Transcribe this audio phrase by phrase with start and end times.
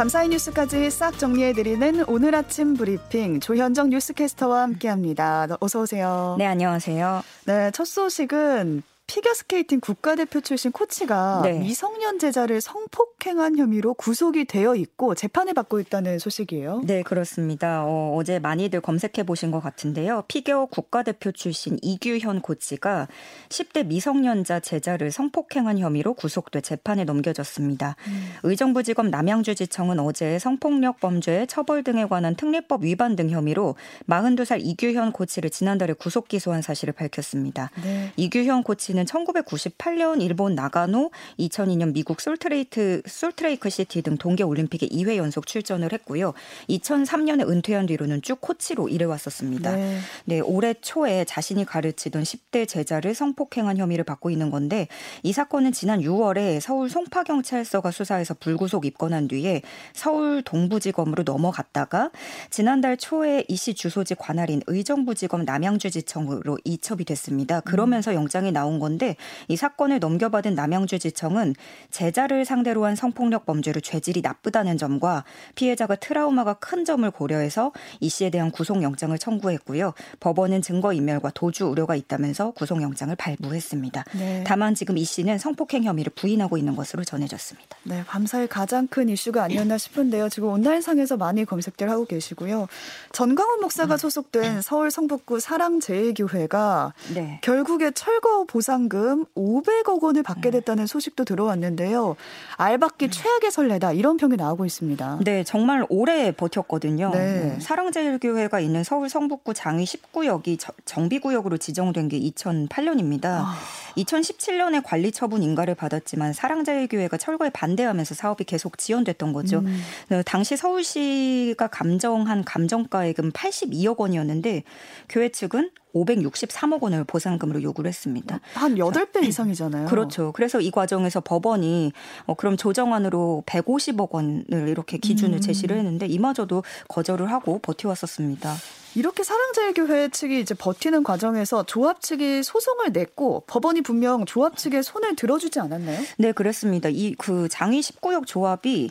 [0.00, 5.46] 밤사이 뉴스까지 싹 정리해드리는 오늘 아침 브리핑 조현정 뉴스캐스터와 함께합니다.
[5.60, 6.36] 어서 오세요.
[6.38, 7.22] 네, 안녕하세요.
[7.44, 11.58] 네, 첫 소식은 피겨스케이팅 국가대표 출신 코치가 네.
[11.58, 16.82] 미성년 제자를 성폭행한 혐의로 구속이 되어 있고 재판을 받고 있다는 소식이에요.
[16.84, 17.82] 네, 그렇습니다.
[17.84, 20.22] 어, 어제 많이들 검색해 보신 것 같은데요.
[20.28, 23.08] 피겨 국가대표 출신 이규현 코치가
[23.48, 27.96] 10대 미성년자 제자를 성폭행한 혐의로 구속돼 재판에 넘겨졌습니다.
[28.06, 28.32] 음.
[28.44, 33.74] 의정부지검 남양주지청은 어제 성폭력 범죄 처벌 등에 관한 특례법 위반 등 혐의로
[34.08, 37.72] 42살 이규현 코치를 지난달에 구속 기소한 사실을 밝혔습니다.
[37.82, 38.12] 네.
[38.16, 45.16] 이규현 코치는 이는 1998년 일본 나가노, 2002년 미국 솔트레이트 솔트레이크 시티 등 동계 올림픽에 2회
[45.16, 46.34] 연속 출전을 했고요.
[46.68, 49.74] 2003년에 은퇴한 뒤로는 쭉 코치로 일해왔었습니다.
[49.74, 49.98] 네.
[50.26, 54.88] 네, 올해 초에 자신이 가르치던 10대 제자를 성폭행한 혐의를 받고 있는 건데
[55.22, 59.62] 이 사건은 지난 6월에 서울 송파 경찰서가 수사해서 불구속 입건한 뒤에
[59.94, 62.10] 서울 동부지검으로 넘어갔다가
[62.50, 67.60] 지난달 초에 이 씨 주소지 관할인 의정부지검 남양주지청으로 이첩이 됐습니다.
[67.60, 69.16] 그러면서 영장이 나온 건 건데
[69.48, 71.54] 이 사건을 넘겨받은 남양주지청은
[71.90, 75.24] 제자를 상대로 한 성폭력 범죄로 죄질이 나쁘다는 점과
[75.54, 79.92] 피해자가 트라우마가 큰 점을 고려해서 이 씨에 대한 구속영장을 청구했고요.
[80.18, 84.04] 법원은 증거인멸과 도주 우려가 있다면서 구속영장을 발부했습니다.
[84.18, 84.44] 네.
[84.46, 87.76] 다만 지금 이 씨는 성폭행 혐의를 부인하고 있는 것으로 전해졌습니다.
[87.84, 90.28] 네, 밤사이 가장 큰 이슈가 아니었나 싶은데요.
[90.28, 92.66] 지금 온라인상에서 많이 검색들 하고 계시고요.
[93.12, 93.98] 전광훈 목사가 음.
[93.98, 97.38] 소속된 서울 성북구 사랑제일교회가 네.
[97.42, 100.58] 결국에 철거 보상 보상금 500억 원을 받게 네.
[100.58, 102.16] 됐다는 소식도 들어왔는데요.
[102.56, 103.10] 알박기 음.
[103.10, 105.20] 최악의 설레다 이런 평이 나오고 있습니다.
[105.24, 107.10] 네, 정말 오래 버텼거든요.
[107.10, 107.58] 네.
[107.60, 113.24] 사랑제일교회가 있는 서울 성북구 장위 10구역이 정비구역으로 지정된 게 2008년입니다.
[113.26, 113.56] 아.
[113.96, 119.58] 2017년에 관리 처분 인가를 받았지만 사랑제일교회가 철거에 반대하면서 사업이 계속 지연됐던 거죠.
[119.58, 119.80] 음.
[120.08, 124.62] 네, 당시 서울시가 감정한 감정가액은 82억 원이었는데
[125.08, 128.40] 교회 측은 563억 원을 보상금으로 요구를 했습니다.
[128.54, 129.86] 한 8배 이상이잖아요.
[129.88, 130.32] 그렇죠.
[130.32, 131.92] 그래서 이 과정에서 법원이
[132.26, 135.40] 어, 그럼 조정안으로 150억 원을 이렇게 기준을 음.
[135.40, 138.54] 제시를 했는데 이마저도 거절을 하고 버텨왔었습니다.
[138.96, 145.14] 이렇게 사랑제일교회 측이 이제 버티는 과정에서 조합 측이 소송을 냈고 법원이 분명 조합 측의 손을
[145.14, 146.00] 들어주지 않았나요?
[146.18, 146.88] 네, 그렇습니다.
[146.88, 148.90] 이 그 장위 19역 조합이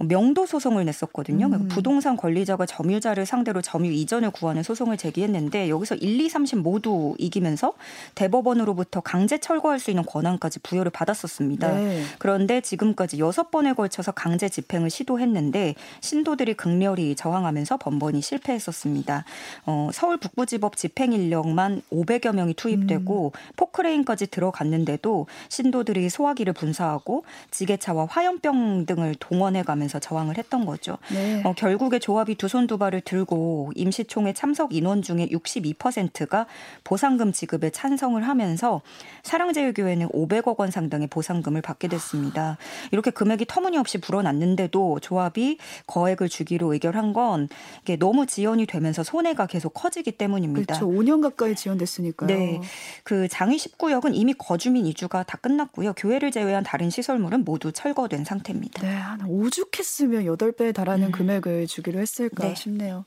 [0.00, 1.48] 명도 소송을 냈었거든요.
[1.48, 1.68] 그러니까 음.
[1.68, 7.74] 부동산 관리자가 점유자를 상대로 점유 이전을 구하는 소송을 제기했는데 여기서 1, 2, 3심 모두 이기면서
[8.14, 11.72] 대법원으로부터 강제 철거할 수 있는 권한까지 부여를 받았었습니다.
[11.72, 12.02] 네.
[12.18, 19.24] 그런데 지금까지 여섯 번에 걸쳐서 강제 집행을 시도했는데 신도들이 극렬히 저항하면서 번번이 실패했었습니다.
[19.66, 23.52] 어, 서울 북부지법 집행 인력만 500여 명이 투입되고 음.
[23.56, 30.98] 포크레인까지 들어갔는데도 신도들이 소화기를 분사하고 지게차와 화염병 등을 동원해가면서 하면서 저항을 했던 거죠.
[31.10, 31.42] 네.
[31.44, 36.46] 어, 결국에 조합이 두 손 두 발을 들고 임시총회 참석 인원 중에 62%가
[36.84, 38.82] 보상금 지급에 찬성을 하면서
[39.22, 42.58] 사랑제일교회는 500억 원 상당의 보상금을 받게 됐습니다.
[42.90, 47.48] 이렇게 금액이 터무니없이 불어났는데도 조합이 거액을 주기로 의결한 건
[47.82, 50.78] 이게 너무 지연이 되면서 손해가 계속 커지기 때문입니다.
[50.78, 50.86] 그렇죠.
[50.92, 52.28] 5년 가까이 지연됐으니까요.
[52.28, 52.60] 네.
[53.04, 55.94] 그 장위 19역은 이미 거주민 이주가 다 끝났고요.
[55.94, 58.82] 교회를 제외한 다른 시설물은 모두 철거된 상태입니다.
[58.82, 58.98] 네.
[59.00, 61.12] 한5 주 생각했으면 8배에 달하는 음.
[61.12, 62.54] 금액을 주기로 했을까 네.
[62.54, 63.04] 싶네요.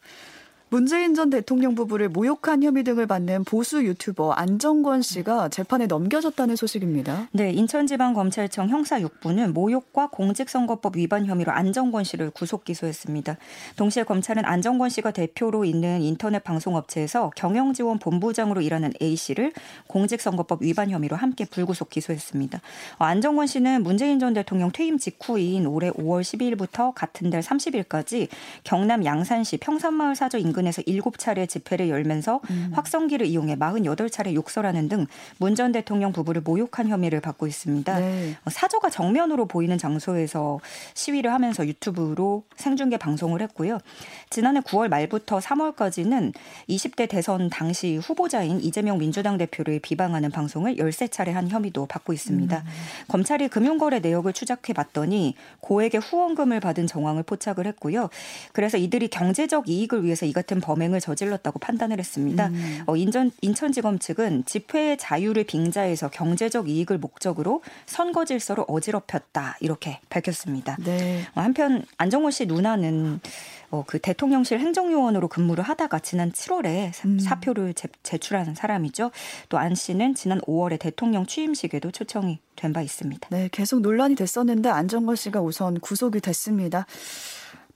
[0.73, 7.27] 문재인 전 대통령 부부를 모욕한 혐의 등을 받는 보수 유튜버 안정권 씨가 재판에 넘겨졌다는 소식입니다.
[7.33, 13.35] 네, 인천지방검찰청 형사 6부는 모욕과 공직선거법 위반 혐의로 안정권 씨를 구속 기소했습니다.
[13.75, 19.51] 동시에 검찰은 안정권 씨가 대표로 있는 인터넷 방송업체에서 경영지원 본부장으로 일하는 A 씨를
[19.88, 22.61] 공직선거법 위반 혐의로 함께 불구속 기소했습니다.
[22.97, 28.29] 어, 안정권 씨는 문재인 전 대통령 퇴임 직후인 올해 5월 12일부터 같은 달 30일까지
[28.63, 32.72] 경남 양산시 평산마을 사저 인근 인근에서 7차례 집회를 열면서 음.
[32.74, 35.08] 확성기를 이용해 48차례 욕설하는 등
[35.40, 38.00] 문 전 대통령 부부를 모욕한 혐의를 받고 있습니다.
[38.00, 38.36] 네.
[38.46, 40.60] 어, 사저가 정면으로 보이는 장소에서
[40.94, 43.80] 시위를 하면서 유튜브로 생중계 방송을 했고요.
[44.30, 46.34] 지난해 9월 말부터 3월까지는
[46.69, 52.58] 20대 대선 당시 후보자인 이재명 민주당 대표를 비방하는 방송을 13차례 한 혐의도 받고 있습니다.
[52.58, 52.63] 음.
[53.10, 58.10] 검찰이 금융거래 내역을 추적해 봤더니 고액의 후원금을 받은 정황을 포착을 했고요.
[58.54, 62.48] 그래서 이들이 경제적 이익을 위해서 이 같은 같은 범행을 저질렀다고 판단을 했습니다.
[62.48, 62.83] 음.
[62.86, 70.75] 어, 인천, 인천지검 측은 집회의 자유를 빙자해서 경제적 이익을 목적으로 선거 질서를 어지럽혔다 이렇게 밝혔습니다.
[70.83, 71.21] 네.
[71.36, 73.21] 어, 한편 안정호 씨 누나는
[73.69, 77.19] 어, 그 대통령실 행정요원으로 근무를 하다가 지난 7월에 음.
[77.19, 79.12] 사표를 제, 제출한 사람이죠.
[79.48, 83.27] 또 안 씨는 지난 5월에 대통령 취임식에도 초청이 된 바 있습니다.
[83.31, 86.86] 네, 계속 논란이 됐었는데 안정권 씨가 우선 구속이 됐습니다.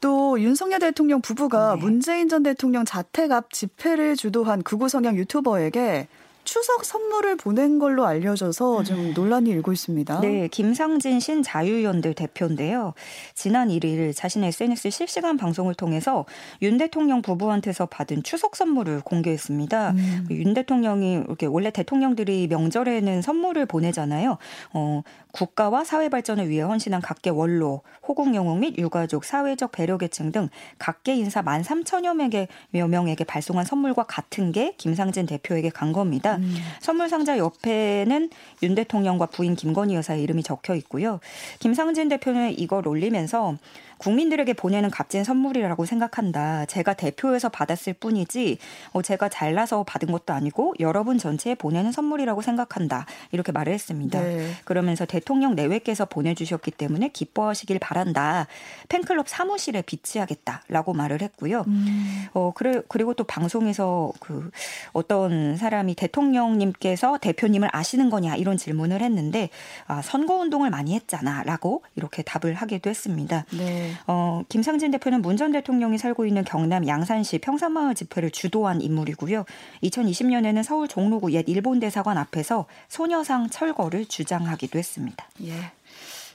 [0.02, 1.82] 또 윤석열 대통령 부부가 네.
[1.82, 6.08] 문재인 전 대통령 자택 앞 집회를 주도한 극우 성향 유튜버에게
[6.46, 9.14] 추석 선물을 보낸 걸로 알려져서 좀 음.
[9.14, 10.22] 논란이 일고 있습니다.
[10.22, 12.94] 네, 김상진 신자유연대 대표인데요.
[13.34, 16.26] 지난 1일 자신의 SNS 실시간 방송을 통해서
[16.62, 19.92] 윤 대통령 부부한테서 받은 추석 선물을 공개했습니다.
[19.92, 20.28] 음.
[20.30, 24.38] 윤 대통령이 이렇게 원래 대통령들이 명절에는 선물을 보내잖아요.
[24.74, 25.02] 어,
[25.32, 30.48] 국가와 사회 발전을 위해 헌신한 각계 원로, 호국 영웅 및 유가족, 사회적 배려 계층 등
[30.80, 36.35] 각계 인사 13,000여 명에게, 명에게 발송한 선물과 같은 게 김상진 대표에게 간 겁니다.
[36.38, 36.56] 음.
[36.80, 38.30] 선물 상자 옆에는
[38.64, 41.20] 윤 대통령과 부인 김건희 여사의 이름이 적혀 있고요.
[41.60, 43.58] 김상진 대표는 이걸 올리면서
[43.98, 46.66] 국민들에게 보내는 값진 선물이라고 생각한다.
[46.66, 48.58] 제가 대표에서 받았을 뿐이지
[48.94, 53.06] 어, 제가 잘나서 받은 것도 아니고 여러분 전체에 보내는 선물이라고 생각한다.
[53.32, 54.22] 이렇게 말을 했습니다.
[54.22, 54.52] 네.
[54.66, 58.48] 그러면서 대통령 내외께서 보내주셨기 때문에 기뻐하시길 바란다.
[58.90, 61.64] 팬클럽 사무실에 비치하겠다라고 말을 했고요.
[61.68, 62.26] 음.
[62.34, 64.50] 어, 그래, 그리고 또 방송에서 그
[64.94, 69.50] 어떤 사람이 대통령님께서 대표님을 아시는 거냐 이런 질문을 했는데
[69.88, 73.46] 아, 선거운동을 많이 했잖아 라고 이렇게 답을 하기도 했습니다.
[73.52, 73.85] 네.
[74.08, 79.44] 어, 김상진 대표는 문 전 대통령이 살고 있는 경남 양산시 평산마을 집회를 주도한 인물이고요.
[79.84, 85.28] 2020년에는 서울 종로구 옛 일본 대사관 앞에서 소녀상 철거를 주장하기도 했습니다.
[85.44, 85.52] 예.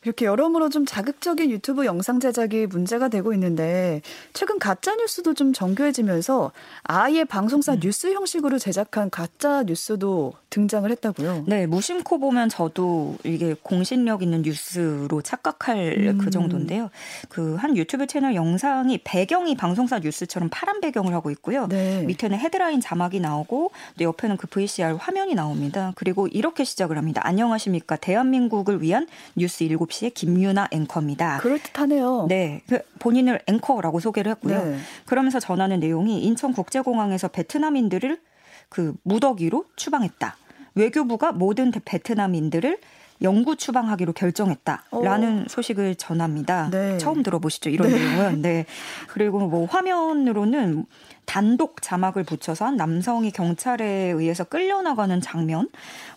[0.05, 4.01] 이렇게 여러모로 좀 자극적인 유튜브 영상 제작이 문제가 되고 있는데
[4.33, 6.53] 최근 가짜 뉴스도 좀 정교해지면서
[6.83, 7.81] 아예 방송사 음.
[7.81, 11.45] 뉴스 형식으로 제작한 가짜 뉴스도 등장을 했다고요.
[11.47, 16.19] 네, 무심코 보면 저도 이게 공신력 있는 뉴스로 착각할 음.
[16.19, 16.91] 그 정도인데요.
[17.29, 21.67] 그 한 유튜브 채널 영상이 배경이 방송사 뉴스처럼 파란 배경을 하고 있고요.
[21.69, 22.03] 네.
[22.05, 25.93] 밑에는 헤드라인 자막이 나오고 또 옆에는 그 VCR 화면이 나옵니다.
[25.97, 27.21] 그리고 이렇게 시작을 합니다.
[27.25, 27.97] 안녕하십니까?
[27.97, 29.07] 대한민국을 위한
[29.37, 31.39] 뉴스 7 9시의 김유나 앵커입니다.
[31.39, 32.27] 그럴듯하네요.
[32.29, 32.63] 네.
[32.69, 34.65] 그 본인을 앵커라고 소개를 했고요.
[34.65, 34.79] 네.
[35.05, 38.21] 그러면서 전하는 내용이 인천국제공항에서 베트남인들을
[38.69, 40.37] 그 무더기로 추방했다.
[40.75, 42.79] 외교부가 모든 베트남인들을
[43.23, 45.49] 영구 추방하기로 결정했다라는 오.
[45.49, 46.71] 소식을 전합니다.
[46.71, 46.97] 네.
[46.97, 47.99] 처음 들어보시죠 이런 네.
[47.99, 48.43] 내용은.
[48.43, 48.67] 네.
[49.09, 50.87] 그리고 뭐 화면으로는
[51.27, 55.69] 단독 자막을 붙여서 한 남성이 경찰에 의해서 끌려나가는 장면.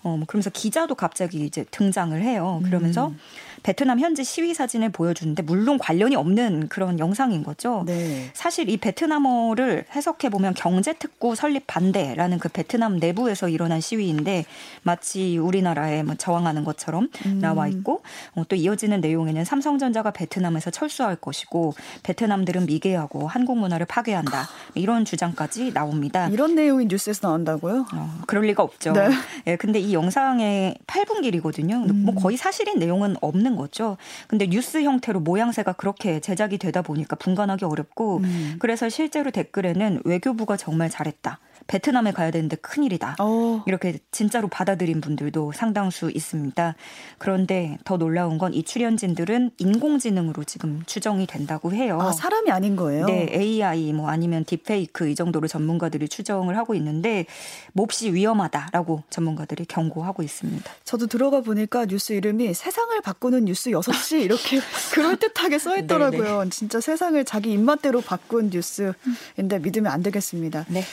[0.02, 2.62] 어, 뭐 그러면서 기자도 갑자기 이제 등장을 해요.
[2.64, 3.20] 그러면서 음.
[3.64, 7.84] 베트남 현지 시위 사진을 보여주는데 물론 관련이 없는 그런 영상인 거죠.
[7.88, 8.30] 네.
[8.34, 14.46] 사실 이 베트남어를 해석해 보면 경제 특구 설립 반대라는 그 베트남 내부에서 일어난 시위인데
[14.84, 17.40] 마치 우리나라에 뭐 저항하는 것처럼 음.
[17.40, 18.04] 나와 있고
[18.36, 21.74] 어, 또 이어지는 내용에는 삼성전자가 베트남에서 철수할 것이고
[22.04, 26.28] 베트남들은 미개하고 한국 문화를 파괴한다 이런 주장까지 나옵니다.
[26.28, 27.86] 이런 내용이 뉴스에서 나온다고요?
[27.94, 28.92] 어, 그럴 리가 없죠.
[28.92, 29.10] 네.
[29.48, 31.80] 예, 근데 이 영상의 8분 길이거든요.
[31.80, 32.04] 뭐 음.
[32.04, 33.98] 뭐 거의 사실인 내용은 없는 하는 거죠.
[34.28, 38.56] 근데 뉴스 형태로 모양새가 그렇게 제작이 되다 보니까 분간하기 어렵고 음.
[38.60, 41.40] 그래서 실제로 댓글에는 외교부가 정말 잘했다.
[41.68, 43.16] 베트남에 가야 되는데 큰일이다.
[43.22, 43.24] 오.
[43.24, 43.64] 어.
[43.68, 46.76] 이렇게 진짜로 받아들인 분들도 상당수 있습니다.
[47.18, 51.98] 그런데 더 놀라운 건 이 출연진들은 인공지능으로 지금 추정이 된다고 해요.
[52.00, 53.06] 아, 사람이 아닌 거예요?
[53.06, 57.26] 네, AI 뭐 아니면 딥페이크 이 정도로 전문가들이 추정을 하고 있는데
[57.72, 60.72] 몹시 위험하다라고 전문가들이 경고하고 있습니다.
[60.84, 64.60] 저도 들어가 보니까 뉴스 이름이 세상을 바꾸는 뉴스 6시 이렇게
[64.94, 66.46] 그럴듯하게 써 있더라고요.
[66.50, 70.66] 진짜 세상을 자기 입맛대로 바꾼 뉴스인데 믿으면 안 되겠습니다.
[70.70, 70.84] 네.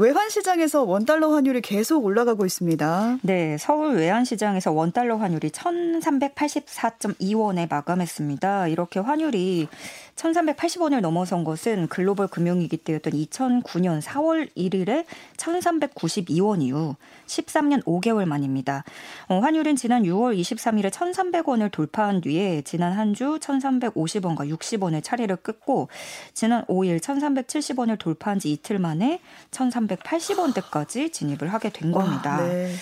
[0.00, 3.18] 외환 시장에서 원 달러 환율이 계속 올라가고 있습니다.
[3.20, 8.68] 네, 서울 외환 시장에서 원 달러 환율이 1,384.2원에 마감했습니다.
[8.68, 9.68] 이렇게 환율이
[10.16, 15.04] 1,380원을 넘어선 것은 글로벌 금융위기 때였던 2009년 4월 1일에
[15.36, 16.96] 1,392원 이후
[17.30, 18.84] 13년 5개월 만입니다.
[19.28, 25.88] 어, 환율은 지난 6월 23일에 1,300원을 돌파한 뒤에 지난 한 주 1,350원과 60원을 차례를 끊고
[26.32, 29.20] 지난 5일 1,370원을 돌파한 지 이틀 만에
[29.50, 32.38] 1,380원대까지 진입을 하게 된 겁니다.
[32.38, 32.72] 와, 네.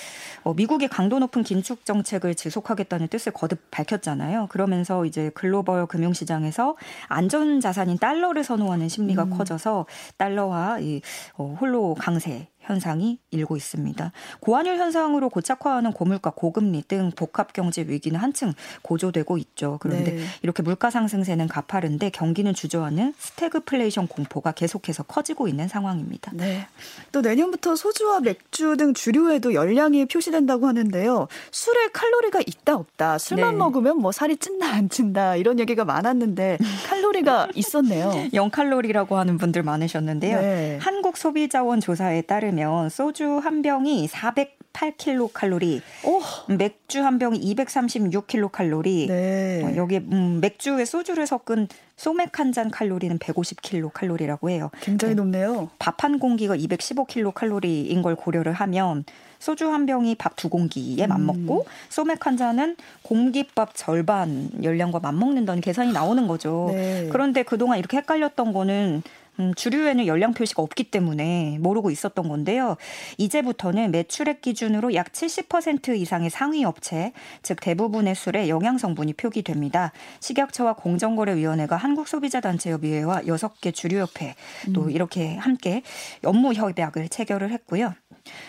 [0.44, 4.46] 어, 미국의 강도 높은 긴축 정책을 지속하겠다는 뜻을 거듭 밝혔잖아요.
[4.50, 6.76] 그러면서 이제 글로벌 금융시장에서
[7.08, 9.30] 안전 자산인 달러를 선호하는 심리가 음.
[9.30, 9.86] 커져서
[10.16, 11.00] 달러화의
[11.36, 14.12] 어, 홀로 강세 현상이 일고 있습니다.
[14.40, 19.78] 고환율 현상으로 고착화하는 고물가, 고금리 등 복합 경제 위기는 한층 고조되고 있죠.
[19.80, 20.24] 그런데 네.
[20.42, 26.32] 이렇게 물가 상승세는 가파른데 경기는 주저앉는 스태그플레이션 공포가 계속해서 커지고 있는 상황입니다.
[26.34, 26.66] 네.
[27.12, 31.28] 또 내년부터 소주와 맥주 등 주류에도 열량이 표시된다고 하는데요.
[31.50, 33.18] 술에 칼로리가 있다 없다.
[33.18, 33.58] 술만 네.
[33.58, 36.58] 먹으면 뭐 살이 찐다 안 찐다 이런 얘기가 많았는데
[36.88, 38.10] 칼로리가 있었네요.
[38.32, 40.40] 0칼로리라고 하는 분들 많으셨는데요.
[40.40, 40.78] 네.
[40.80, 46.20] 한국 소비자원 조사에 따르면 따르면 소주 한 병이 408킬로칼로리, 오.
[46.54, 49.08] 맥주 한 병이 236킬로칼로리.
[49.08, 49.64] 네.
[49.64, 54.70] 어, 여기 음, 맥주에 소주를 섞은 소맥 한 잔 칼로리는 150킬로칼로리라고 해요.
[54.80, 55.20] 굉장히 네.
[55.20, 55.68] 높네요.
[55.80, 59.04] 밥 한 공기가 215킬로칼로리인 걸 고려를 하면
[59.40, 61.08] 소주 한 병이 밥 두 공기에 음.
[61.08, 66.68] 맞먹고 소맥 한 잔은 공깃밥 절반 열량과 맞먹는다는 계산이 나오는 거죠.
[66.70, 67.08] 네.
[67.10, 69.02] 그런데 그동안 이렇게 헷갈렸던 거는
[69.38, 72.76] 음, 주류에는 열량 표시가 없기 때문에 모르고 있었던 건데요.
[73.18, 79.92] 이제부터는 매출액 기준으로 약 70% 이상의 상위 업체, 즉 대부분의 술에 영양 성분이 표기됩니다.
[80.20, 84.34] 식약처와 공정거래위원회가 한국소비자단체협의회와 6개 주류협회
[84.74, 84.90] 또 음.
[84.90, 85.82] 이렇게 함께
[86.24, 87.94] 업무 협약을 체결을 했고요.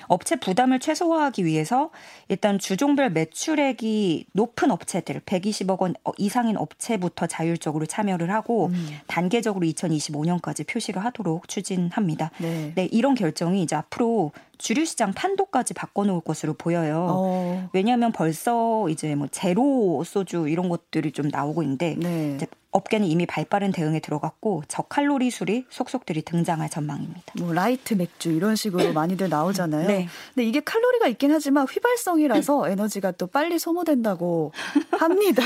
[0.08, 1.92] 업체 부담을 최소화하기 위해서
[2.28, 9.00] 일단 주종별 매출액이 높은 업체들 120억 원 이상인 업체부터 자율적으로 참여를 하고 음.
[9.08, 12.32] 단계적으로 2025년까지 표시를 하도록 추진합니다.
[12.40, 12.74] 네.
[12.76, 17.08] 네, 이런 결정이 이제 앞으로 주류 시장 판도까지 바꿔놓을 것으로 보여요.
[17.10, 17.70] 어.
[17.74, 22.38] 왜냐하면 벌써 이제 뭐 제로 소주 이런 것들이 좀 나오고 있는데 네.
[22.72, 27.34] 업계는 이미 발빠른 대응에 들어갔고 저칼로리 술이 속속들이 등장할 전망입니다.
[27.39, 29.88] 뭐 라이트 맥주 이런 식으로 많이들 나오잖아요.
[29.88, 30.08] 네.
[30.36, 34.51] 근데 이게 칼로리가 있긴 하지만 휘발성이라서 에너지가 또 빨리 소모된다고
[35.00, 35.42] 합니다.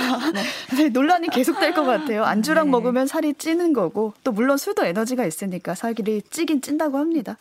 [0.76, 0.90] 네.
[0.90, 2.24] 논란이 계속될 것 같아요.
[2.26, 2.72] 안주랑 네.
[2.72, 7.38] 먹으면 살이 찌는 거고 또 물론 술도 에너지가 있으니까 살이 찌긴 찐다고 합니다.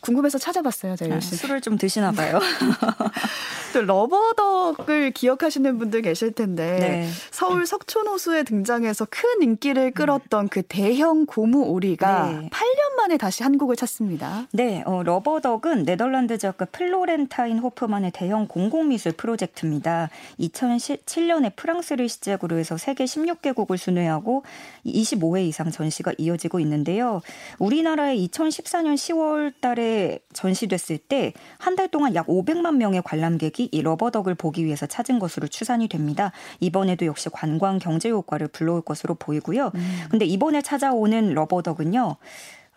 [0.00, 0.96] 궁금해서 찾아봤어요.
[0.96, 1.20] 제가 아.
[1.20, 2.38] 술을 좀 드시나 봐요.
[3.72, 7.08] 또 러버덕을 기억하시는 분들 계실 텐데 네.
[7.30, 12.48] 서울 석촌호수에 등장해서 큰 인기를 끌었던 그 대형 고무 오리가 네.
[12.48, 14.46] 8년 만에 다시 한국을 찾습니다.
[14.52, 20.08] 네, 어, 러버덕은 네덜란드 작가 플로렌타인 호프만의 대형 공공미술 프로젝트입니다.
[20.40, 24.44] 2007년에 프랑스를 시작으로 해서 세계 16개국을 순회하고
[24.86, 27.20] 25회 이상 전시가 이어지고 있는데요.
[27.58, 29.97] 우리나라에 2014년 10월 달에
[30.32, 35.46] 전시됐을 때 한 달 동안 약 500만 명의 관람객이 이 러버덕을 보기 위해서 찾은 것으로
[35.46, 36.32] 추산이 됩니다.
[36.58, 39.70] 이번에도 역시 관광 경제 효과를 불러올 것으로 보이고요.
[39.74, 39.98] 음.
[40.10, 42.16] 근데 이번에 찾아오는 러버덕은요.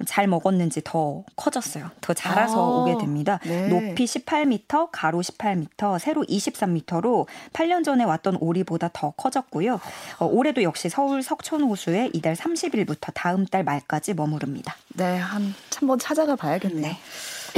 [0.05, 1.91] 잘 먹었는지 더 커졌어요.
[2.01, 3.39] 더 자라서 아, 오게 됩니다.
[3.43, 3.67] 네.
[3.67, 9.79] 높이 18m, 가로 18m, 세로 23m로 8년 전에 왔던 오리보다 더 커졌고요.
[10.19, 14.75] 어, 올해도 역시 서울 석촌호수에 이달 30일부터 다음 달 말까지 머무릅니다.
[14.95, 16.81] 네, 한 한번 찾아가 봐야겠네요.
[16.81, 16.97] 네.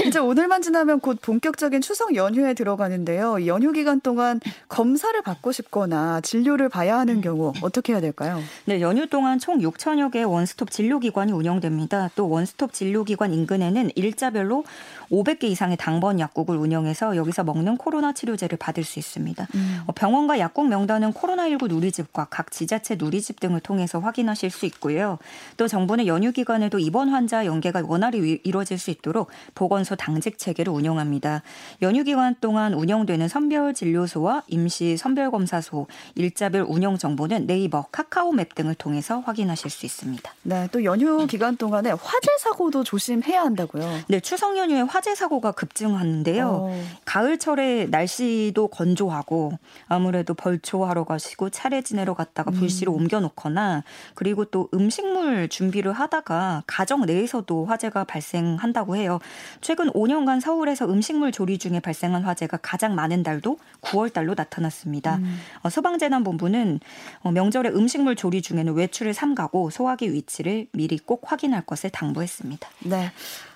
[0.05, 3.45] 이제 오늘만 지나면 곧 본격적인 추석 연휴에 들어가는데요.
[3.45, 8.41] 연휴 기간 동안 검사를 받고 싶거나 진료를 봐야 하는 경우 어떻게 해야 될까요?
[8.65, 12.09] 네, 연휴 동안 총 6천여 개의 원스톱 진료기관이 운영됩니다.
[12.15, 14.63] 또 원스톱 진료기관 인근에는 일자별로
[15.11, 19.47] 500개 이상의 당번 약국을 운영해서 여기서 먹는 코로나 치료제를 받을 수 있습니다.
[19.55, 19.81] 음.
[19.85, 25.19] 어, 병원과 약국 명단은 코로나19 누리집과 각 지자체 누리집 등을 통해서 확인하실 수 있고요.
[25.57, 30.73] 또 정부는 연휴 기간에도 입원 환자 연계가 원활히 이루어질 수 있도록 보건 소 당직 체계를
[30.73, 31.43] 운영합니다.
[31.83, 38.73] 연휴 기간 동안 운영되는 선별 진료소와 임시 선별 검사소, 일자별 운영 정보는 네이버, 카카오맵 등을
[38.75, 40.33] 통해서 확인하실 수 있습니다.
[40.43, 43.99] 네, 또 연휴 기간 동안에 화재 사고도 조심해야 한다고요.
[44.07, 46.47] 네, 추석 연휴에 화 화재 사고가 급증하는데요.
[46.47, 46.83] 어.
[47.03, 49.51] 가을철에 날씨도 건조하고
[49.89, 52.53] 아무래도 벌초하러 가시고 차례 지내러 갔다가 음.
[52.53, 52.99] 불씨로 음.
[53.01, 53.83] 옮겨놓거나
[54.15, 59.19] 그리고 또 음식물 준비를 하다가 가정 내에서도 화재가 발생한다고 해요.
[59.59, 65.17] 최근 5년간 서울에서 음식물 조리 중에 발생한 화재가 가장 많은 달도 9월 달로 나타났습니다.
[65.17, 65.39] 음.
[65.61, 66.79] 어, 소방재난본부는
[67.21, 72.67] 어, 명절에 음식물 조리 중에는 외출을 삼가고 소화기 위치를 미리 꼭 확인할 것을 당부했습니다.
[72.85, 73.11] 네.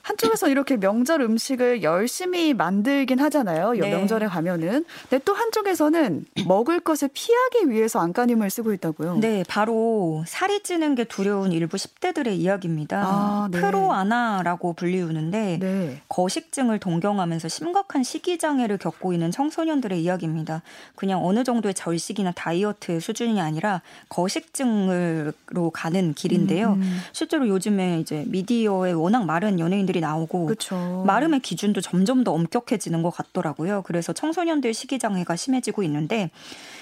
[0.07, 3.73] 한쪽에서 이렇게 명절 음식을 열심히 만들긴 하잖아요.
[3.73, 3.89] 네.
[3.89, 4.85] 명절에 가면은.
[5.09, 9.17] 근데 또 한쪽에서는 먹을 것을 피하기 위해서 안간힘을 쓰고 있다고요.
[9.17, 13.03] 네, 바로 살이 찌는 게 두려운 일부 10대들의 이야기입니다.
[13.05, 13.59] 아, 네.
[13.59, 16.01] 프로아나라고 불리우는데 네.
[16.07, 20.61] 거식증을 동경하면서 심각한 식이 장애를 겪고 있는 청소년들의 이야기입니다.
[20.95, 26.73] 그냥 어느 정도의 절식이나 다이어트 수준이 아니라 거식증으로 가는 길인데요.
[26.73, 26.81] 음.
[26.81, 26.99] 음.
[27.11, 31.03] 실제로 요즘에 이제 미디어에 워낙 많은 연예인들이 기들이 나오고 그쵸.
[31.05, 33.81] 마름의 기준도 점점 더 엄격해지는 것 같더라고요.
[33.83, 36.29] 그래서 청소년들 식이 장애가 심해지고 있는데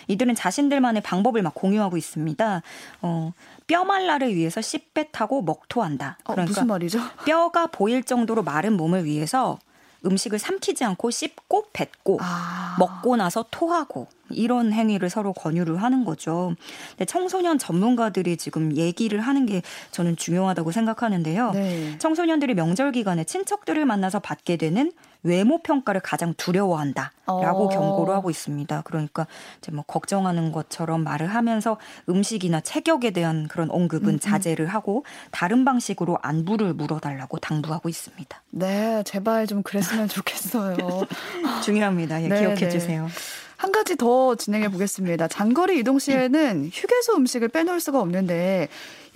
[0.07, 2.61] 이들은 자신들만의 방법을 막 공유하고 있습니다.
[3.01, 3.33] 어,
[3.67, 6.17] 뼈 말라를 위해서 씹뱉하고 먹토한다.
[6.25, 6.99] 어, 그러니까 어, 무슨 말이죠?
[7.25, 9.57] 뼈가 보일 정도로 마른 몸을 위해서
[10.05, 12.75] 음식을 삼키지 않고 씹고 뱉고 아.
[12.79, 16.55] 먹고 나서 토하고 이런 행위를 서로 권유를 하는 거죠.
[16.91, 21.51] 근데 청소년 전문가들이 지금 얘기를 하는 게 저는 중요하다고 생각하는데요.
[21.51, 21.97] 네.
[21.99, 24.91] 청소년들이 명절 기간에 친척들을 만나서 받게 되는
[25.25, 27.69] 외모 평가를 가장 두려워한다라고 어.
[27.69, 28.83] 경고를 하고 있습니다.
[28.85, 29.25] 그러니까
[29.57, 31.77] 이제 뭐 걱정하는 것처럼 말을 하면서
[32.07, 34.19] 음식이나 체격에 대한 그런 언급은 음, 음.
[34.19, 38.41] 자제를 하고 다른 방식으로 안부를 물어달라고 당부하고 있습니다.
[38.51, 40.77] 네, 제발 좀 그랬으면 좋겠어요.
[41.65, 42.21] 중요합니다.
[42.21, 42.69] 예, 네, 기억해 네.
[42.69, 43.07] 주세요.
[43.57, 45.27] 한 가지 더 진행해 보겠습니다.
[45.27, 48.67] 장거리 이동 시에는 휴게소 음식을 빼놓을 수가 없는데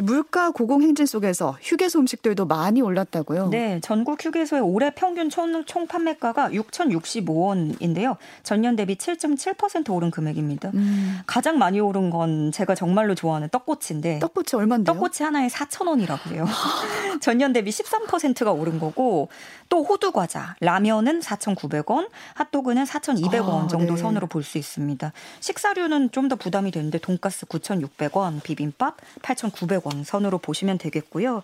[0.04, 3.50] 물가 고공행진 속에서 휴게소 음식들도 많이 올랐다고요?
[3.50, 8.16] 네, 전국 휴게소의 올해 평균 총, 총 판매가가 6,065원인데요.
[8.44, 10.72] 전년 대비 7.7% 오른 금액입니다.
[10.74, 11.20] 음.
[11.28, 14.94] 가장 많이 오른 건 제가 정말로 좋아하는 떡꼬치인데 떡꼬치 얼마인데요?
[14.94, 16.46] 떡꼬치 하나에 4,000원이라고 해요.
[17.22, 19.28] 전년 대비 13%가 오른 거고
[19.68, 24.02] 또 호두 과자, 라면은 4,900원, 핫도그는 4,200원 아, 정도 네.
[24.02, 25.12] 선으로 볼 수 있습니다.
[25.42, 31.42] 식사류는 좀 더 부담이 되는데 돈가스 9,600원, 비빔밥 8,900원 원 선으로 보시면 되겠고요.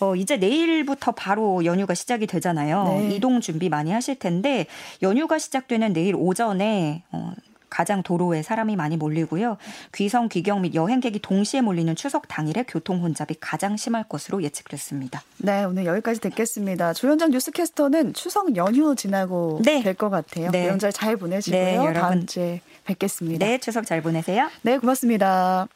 [0.00, 2.84] 어, 이제 내일부터 바로 연휴가 시작이 되잖아요.
[2.84, 3.14] 네.
[3.14, 4.66] 이동 준비 많이 하실 텐데
[5.02, 7.32] 연휴가 시작되는 내일 오전에 어,
[7.70, 9.56] 가장 도로에 사람이 많이 몰리고요.
[9.94, 15.22] 귀성, 귀경 및 여행객이 동시에 몰리는 추석 당일에 교통 혼잡이 가장 심할 것으로 예측됐습니다.
[15.38, 16.92] 네, 오늘 여기까지 듣겠습니다.
[16.94, 19.82] 조현정 뉴스캐스터는 추석 연휴 지나고 네.
[19.82, 20.50] 될것 같아요.
[20.50, 20.66] 네.
[20.66, 21.60] 명절 잘 보내시고요.
[21.60, 21.94] 네, 여러분.
[21.94, 23.44] 다음 주에 뵙겠습니다.
[23.44, 24.48] 네, 추석 잘 보내세요.
[24.62, 25.68] 네, 고맙습니다.